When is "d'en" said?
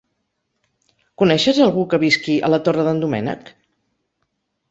2.87-3.03